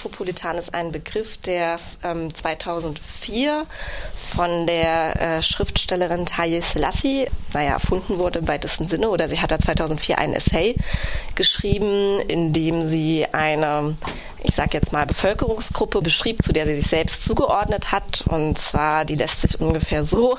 [0.00, 3.66] Afropolitan ist ein Begriff, der ähm, 2004
[4.34, 9.50] von der äh, Schriftstellerin Taye Selassie, naja, erfunden wurde im weitesten Sinne, oder sie hat
[9.50, 10.74] da 2004 ein Essay
[11.34, 13.94] geschrieben, in dem sie eine
[14.42, 18.24] ich sage jetzt mal, Bevölkerungsgruppe beschrieb, zu der sie sich selbst zugeordnet hat.
[18.28, 20.36] Und zwar, die lässt sich ungefähr so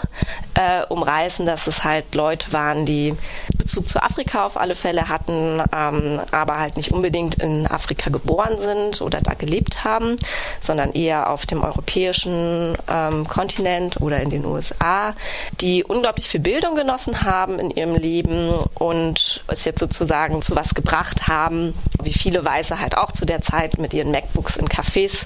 [0.55, 3.15] äh, umreißen, dass es halt Leute waren, die
[3.57, 8.59] Bezug zu Afrika auf alle Fälle hatten, ähm, aber halt nicht unbedingt in Afrika geboren
[8.59, 10.17] sind oder da gelebt haben,
[10.59, 15.13] sondern eher auf dem europäischen ähm, Kontinent oder in den USA,
[15.59, 20.73] die unglaublich viel Bildung genossen haben in ihrem Leben und es jetzt sozusagen zu was
[20.73, 25.25] gebracht haben, wie viele Weiße halt auch zu der Zeit mit ihren MacBooks in Cafés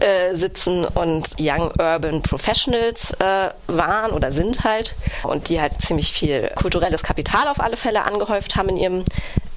[0.00, 6.12] äh, sitzen und Young Urban Professionals äh, waren oder sind halt und die halt ziemlich
[6.12, 9.04] viel kulturelles Kapital auf alle Fälle angehäuft haben in ihrem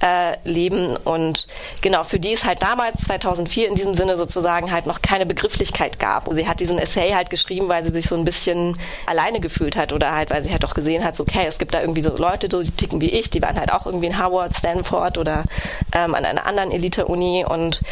[0.00, 0.96] äh, leben.
[0.96, 1.46] Und
[1.80, 5.98] genau, für die es halt damals, 2004, in diesem Sinne sozusagen halt noch keine Begrifflichkeit
[5.98, 6.28] gab.
[6.32, 8.76] Sie hat diesen Essay halt geschrieben, weil sie sich so ein bisschen
[9.06, 11.74] alleine gefühlt hat oder halt, weil sie halt auch gesehen hat, so, okay, es gibt
[11.74, 14.18] da irgendwie so Leute, so, die ticken wie ich, die waren halt auch irgendwie in
[14.18, 15.44] Harvard, Stanford oder
[15.92, 17.82] ähm, an einer anderen Elite-Uni und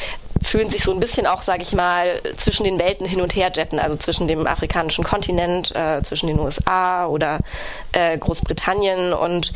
[0.42, 3.50] fühlen sich so ein bisschen auch, sage ich mal, zwischen den Welten hin und her
[3.55, 7.39] jetten, also zwischen dem afrikanischen Kontinent, äh, zwischen den USA oder
[7.92, 9.53] äh, Großbritannien und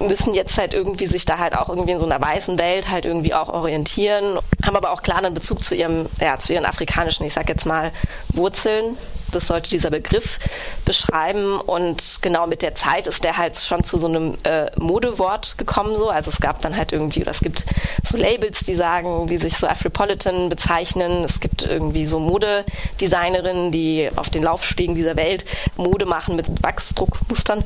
[0.00, 3.04] müssen jetzt halt irgendwie sich da halt auch irgendwie in so einer weißen Welt halt
[3.04, 7.26] irgendwie auch orientieren, haben aber auch klar einen Bezug zu ihrem, ja, zu ihren afrikanischen,
[7.26, 7.92] ich sag jetzt mal,
[8.32, 8.96] Wurzeln.
[9.32, 10.38] Das sollte dieser Begriff
[10.84, 11.60] beschreiben.
[11.60, 15.96] Und genau mit der Zeit ist der halt schon zu so einem äh, Modewort gekommen.
[15.96, 16.10] So.
[16.10, 17.64] Also es gab dann halt irgendwie, oder es gibt
[18.04, 21.24] so Labels, die sagen, die sich so Afropolitan bezeichnen.
[21.24, 25.44] Es gibt irgendwie so Modedesignerinnen, die auf den Laufstegen dieser Welt
[25.76, 27.64] Mode machen mit Wachsdruckmustern.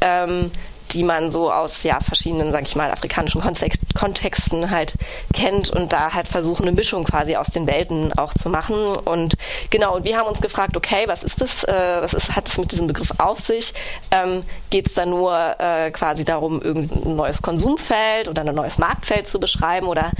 [0.00, 0.50] Ähm,
[0.94, 4.94] die man so aus ja verschiedenen, sag ich mal, afrikanischen Kontext, Kontexten halt
[5.32, 8.76] kennt und da halt versuchen, eine Mischung quasi aus den Welten auch zu machen.
[8.76, 9.34] Und
[9.70, 12.56] genau, und wir haben uns gefragt, okay, was ist das, äh, was ist, hat es
[12.56, 13.74] mit diesem Begriff auf sich?
[14.10, 19.26] Ähm, Geht es da nur äh, quasi darum, irgendein neues Konsumfeld oder ein neues Marktfeld
[19.26, 20.10] zu beschreiben oder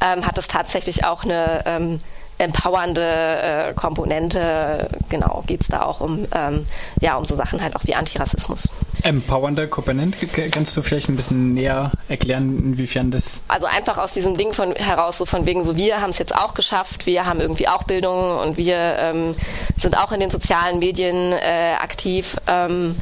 [0.00, 2.00] ähm, hat es tatsächlich auch eine ähm,
[2.42, 4.88] empowernde äh, Komponente.
[5.08, 6.66] Genau, geht es da auch um, ähm,
[7.00, 8.68] ja, um so Sachen halt auch wie Antirassismus.
[9.02, 13.42] Empowernde Komponente, kannst du vielleicht ein bisschen näher erklären, inwiefern das.
[13.48, 16.34] Also einfach aus diesem Ding von heraus, so von wegen, so wir haben es jetzt
[16.34, 19.34] auch geschafft, wir haben irgendwie auch Bildung und wir ähm,
[19.78, 22.96] sind auch in den sozialen Medien äh, aktiv ähm,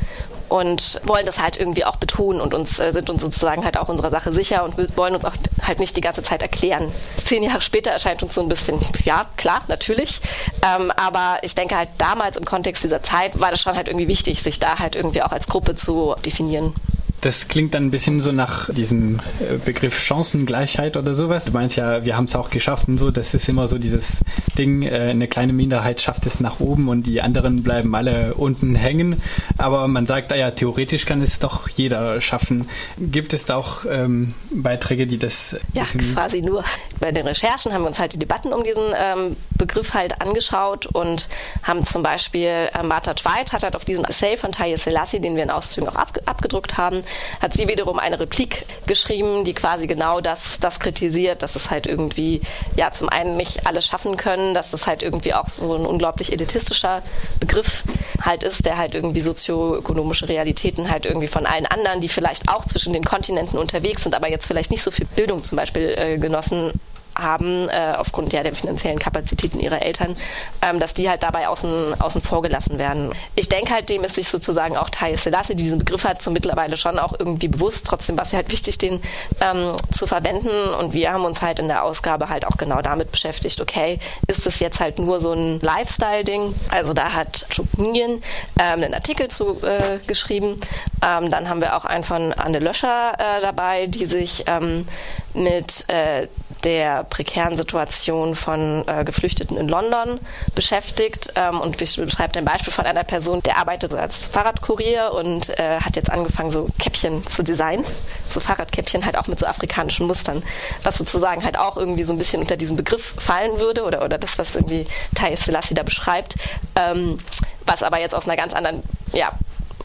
[0.50, 3.88] und wollen das halt irgendwie auch betonen und uns äh, sind uns sozusagen halt auch
[3.88, 6.92] unserer Sache sicher und wollen uns auch halt nicht die ganze Zeit erklären.
[7.24, 10.20] Zehn Jahre später erscheint uns so ein bisschen, ja, klar, natürlich.
[10.62, 14.08] Ähm, aber ich denke halt damals im Kontext dieser Zeit war das schon halt irgendwie
[14.08, 16.74] wichtig, sich da halt irgendwie auch als Gruppe zu definieren.
[17.20, 21.44] Das klingt dann ein bisschen so nach diesem äh, Begriff Chancengleichheit oder sowas.
[21.44, 23.10] Du meinst ja, wir haben es auch geschafft und so.
[23.10, 24.20] Das ist immer so dieses
[24.56, 28.74] Ding, äh, eine kleine Minderheit schafft es nach oben und die anderen bleiben alle unten
[28.74, 29.22] hängen.
[29.58, 32.68] Aber man sagt, ja, theoretisch kann es doch jeder schaffen.
[32.98, 35.56] Gibt es da auch ähm, Beiträge, die das...
[35.74, 36.64] Ja, quasi nur.
[37.00, 40.86] Bei den Recherchen haben wir uns halt die Debatten um diesen ähm, Begriff halt angeschaut
[40.86, 41.28] und
[41.62, 45.36] haben zum Beispiel äh, Martha Tweit hat halt auf diesen Essay von Taye Selassie, den
[45.36, 47.02] wir in Auszügen auch ab, abgedruckt haben,
[47.40, 51.86] hat sie wiederum eine Replik geschrieben, die quasi genau das, das kritisiert, dass es halt
[51.86, 52.40] irgendwie,
[52.76, 56.32] ja, zum einen nicht alle schaffen können, dass es halt irgendwie auch so ein unglaublich
[56.32, 57.02] elitistischer
[57.38, 57.84] Begriff
[58.22, 62.64] halt ist, der halt irgendwie sozioökonomische Realitäten halt irgendwie von allen anderen, die vielleicht auch
[62.64, 66.18] zwischen den Kontinenten unterwegs sind, aber jetzt vielleicht nicht so viel Bildung zum Beispiel äh,
[66.18, 66.72] genossen
[67.14, 70.16] haben, äh, aufgrund ja, der finanziellen Kapazitäten ihrer Eltern,
[70.62, 73.12] ähm, dass die halt dabei außen, außen vor gelassen werden.
[73.36, 76.76] Ich denke halt, dem ist sich sozusagen auch Thais Selassie diesen Begriff hat so mittlerweile
[76.76, 77.86] schon auch irgendwie bewusst.
[77.86, 79.00] Trotzdem war es halt wichtig, den
[79.40, 80.74] ähm, zu verwenden.
[80.74, 84.46] Und wir haben uns halt in der Ausgabe halt auch genau damit beschäftigt, okay, ist
[84.46, 86.54] es jetzt halt nur so ein Lifestyle-Ding?
[86.70, 88.22] Also da hat Chupinien
[88.58, 90.60] ähm, einen Artikel zu äh, geschrieben.
[91.04, 94.86] Ähm, dann haben wir auch einen von Anne Löscher äh, dabei, die sich ähm,
[95.34, 96.28] mit äh,
[96.64, 100.20] der prekären Situation von äh, Geflüchteten in London
[100.54, 101.32] beschäftigt.
[101.36, 105.96] Ähm, und beschreibt ein Beispiel von einer Person, der arbeitet als Fahrradkurier und äh, hat
[105.96, 107.84] jetzt angefangen, so Käppchen zu designen,
[108.32, 110.42] so Fahrradkäppchen halt auch mit so afrikanischen Mustern,
[110.82, 114.18] was sozusagen halt auch irgendwie so ein bisschen unter diesen Begriff fallen würde oder, oder
[114.18, 116.36] das, was irgendwie Thais Selassie da beschreibt,
[116.76, 117.18] ähm,
[117.66, 118.82] was aber jetzt aus einer ganz anderen
[119.12, 119.32] ja,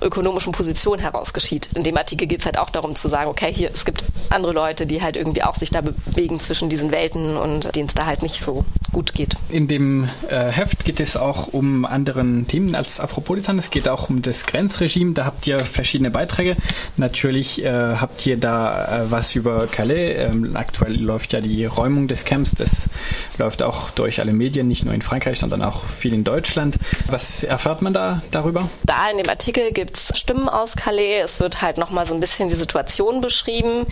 [0.02, 1.70] ökonomischen Position heraus geschieht.
[1.76, 4.54] In dem Artikel geht es halt auch darum zu sagen, okay, hier, es gibt andere
[4.54, 8.06] Leute, die halt irgendwie auch sich da bewegen zwischen diesen Welten und denen es da
[8.06, 9.36] halt nicht so gut geht.
[9.50, 13.60] In dem äh, Heft geht es auch um anderen Themen als Afropolitan.
[13.60, 15.14] Es geht auch um das Grenzregime.
[15.14, 16.56] Da habt ihr verschiedene Beiträge.
[16.98, 20.16] Natürlich äh, habt ihr da äh, was über Calais.
[20.18, 22.52] Ähm, aktuell läuft ja die Räumung des Camps.
[22.56, 22.90] Das
[23.38, 26.78] läuft auch durch alle Medien, nicht nur in Frankreich, sondern auch viel in Deutschland.
[27.08, 28.70] Was erfährt man da darüber?
[28.84, 31.22] Da in dem Artikel gibt es Stimmen aus Calais.
[31.22, 33.86] Es wird halt nochmal so ein bisschen die Situation beschrieben,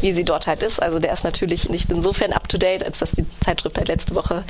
[0.00, 0.82] wie sie dort halt ist.
[0.82, 4.44] Also der ist natürlich nicht insofern up-to-date, als dass die Zeitschrift halt letzte Woche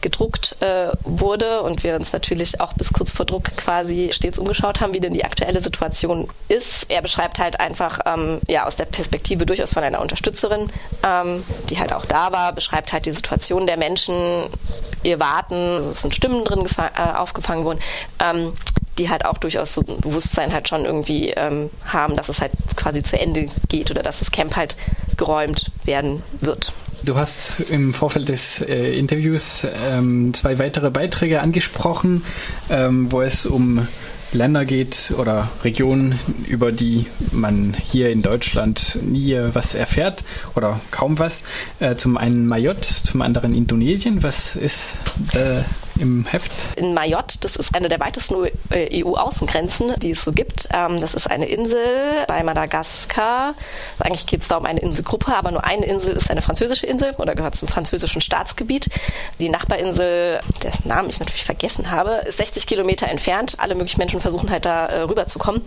[0.00, 4.80] gedruckt äh, wurde und wir uns natürlich auch bis kurz vor Druck quasi stets umgeschaut
[4.80, 6.86] haben, wie denn die aktuelle Situation ist.
[6.88, 10.70] Er beschreibt halt einfach ähm, ja aus der Perspektive durchaus von einer Unterstützerin,
[11.04, 14.44] ähm, die halt auch da war, beschreibt halt die Situation der Menschen,
[15.02, 17.80] ihr Warten, also es sind Stimmen drin äh, aufgefangen worden.
[18.20, 18.54] Ähm,
[18.98, 22.52] die halt auch durchaus so ein Bewusstsein halt schon irgendwie ähm, haben, dass es halt
[22.76, 24.76] quasi zu Ende geht oder dass das Camp halt
[25.16, 26.72] geräumt werden wird.
[27.04, 32.24] Du hast im Vorfeld des äh, Interviews ähm, zwei weitere Beiträge angesprochen,
[32.70, 33.88] ähm, wo es um
[34.32, 40.24] Länder geht oder Regionen, über die man hier in Deutschland nie was erfährt
[40.54, 41.42] oder kaum was.
[41.80, 44.22] Äh, zum einen Mayotte, zum anderen Indonesien.
[44.22, 44.94] Was ist
[45.34, 45.62] äh,
[46.02, 46.50] im Heft?
[46.76, 48.34] In Mayotte, das ist eine der weitesten
[48.72, 50.68] EU-Außengrenzen, die es so gibt.
[50.72, 53.54] Ähm, das ist eine Insel bei Madagaskar.
[54.00, 57.14] Eigentlich geht es da um eine Inselgruppe, aber nur eine Insel ist eine französische Insel
[57.18, 58.88] oder gehört zum französischen Staatsgebiet.
[59.38, 63.56] Die Nachbarinsel, dessen Namen ich natürlich vergessen habe, ist 60 Kilometer entfernt.
[63.58, 65.62] Alle möglichen Menschen versuchen halt da äh, rüberzukommen.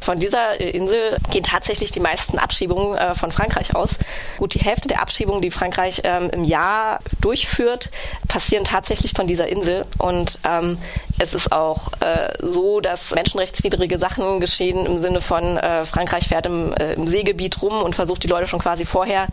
[0.00, 3.98] Von dieser äh, Insel gehen tatsächlich die meisten Abschiebungen äh, von Frankreich aus.
[4.38, 7.90] Gut, die Hälfte der Abschiebungen, die Frankreich ähm, im Jahr durchführt,
[8.28, 9.79] passieren tatsächlich von dieser Insel.
[9.98, 10.78] Und ähm,
[11.18, 16.46] es ist auch äh, so, dass menschenrechtswidrige Sachen geschehen im Sinne von äh, Frankreich fährt
[16.46, 19.28] im, äh, im, Seegebiet rum und versucht die Leute schon quasi vorher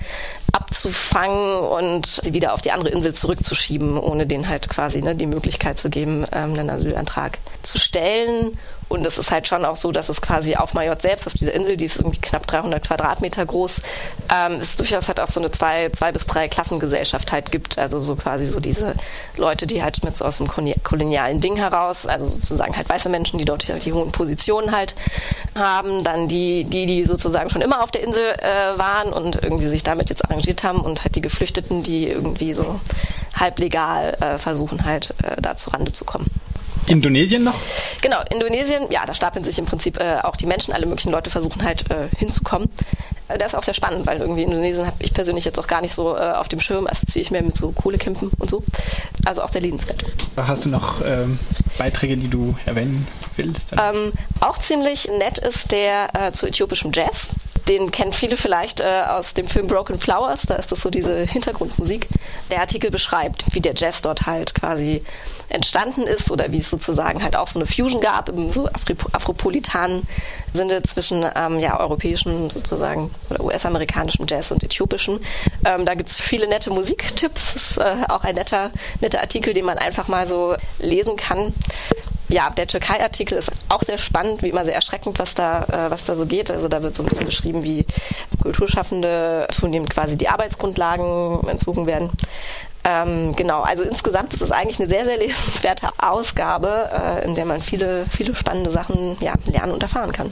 [0.52, 5.26] abzufangen und sie wieder auf die andere Insel zurückzuschieben, ohne denen halt quasi ne, die
[5.26, 8.58] Möglichkeit zu geben, ähm, einen Asylantrag zu stellen.
[8.90, 11.54] Und es ist halt schon auch so, dass es quasi auf Mayotte selbst, auf dieser
[11.54, 13.82] Insel, die ist irgendwie knapp 300 Quadratmeter groß,
[14.34, 17.78] ähm, es durchaus halt auch so eine zwei, zwei bis drei Klassengesellschaft halt gibt.
[17.78, 18.96] Also so quasi so diese
[19.36, 23.38] Leute, die halt mit so aus dem kolonialen Ding heraus, also sozusagen halt weiße Menschen,
[23.38, 24.96] die dort die hohen Positionen halt
[25.56, 29.68] haben, dann die, die, die sozusagen schon immer auf der Insel äh, waren und irgendwie
[29.68, 32.80] sich damit jetzt arrangiert haben und halt die Geflüchteten, die irgendwie so
[33.36, 36.30] halblegal äh, versuchen halt äh, da zu Rande zu kommen.
[36.88, 37.56] Indonesien noch?
[38.02, 41.30] Genau, Indonesien, ja, da stapeln sich im Prinzip äh, auch die Menschen, alle möglichen Leute
[41.30, 42.70] versuchen halt äh, hinzukommen.
[43.28, 45.82] Äh, das ist auch sehr spannend, weil irgendwie Indonesien habe ich persönlich jetzt auch gar
[45.82, 48.64] nicht so äh, auf dem Schirm, assoziiere ich mehr mit so Kohlekämpfen und so.
[49.26, 50.04] Also auch sehr lebenswert.
[50.38, 51.40] Hast du noch ähm,
[51.78, 53.74] Beiträge, die du erwähnen willst?
[53.74, 57.30] Ähm, auch ziemlich nett ist der äh, zu äthiopischem Jazz
[57.68, 61.26] den kennen viele vielleicht äh, aus dem Film Broken Flowers, da ist das so diese
[61.26, 62.08] Hintergrundmusik.
[62.50, 65.04] Der Artikel beschreibt, wie der Jazz dort halt quasi
[65.50, 70.08] entstanden ist oder wie es sozusagen halt auch so eine Fusion gab im so afropolitanen
[70.54, 75.20] Sinne zwischen ähm, ja, europäischem sozusagen oder US-amerikanischem Jazz und äthiopischem.
[75.66, 77.56] Ähm, da gibt es viele nette Musiktipps.
[77.56, 78.72] Ist äh, auch ein netter,
[79.02, 81.54] netter Artikel, den man einfach mal so lesen kann
[82.30, 86.04] ja, der Türkei-Artikel ist auch sehr spannend, wie immer sehr erschreckend, was da, äh, was
[86.04, 86.52] da so geht.
[86.52, 87.86] Also da wird so ein bisschen beschrieben, wie
[88.42, 92.10] Kulturschaffende zunehmend quasi die Arbeitsgrundlagen entzogen werden.
[92.84, 97.46] Ähm, genau, also insgesamt ist es eigentlich eine sehr, sehr lesenswerte Ausgabe, äh, in der
[97.46, 100.32] man viele, viele spannende Sachen ja, lernen und erfahren kann.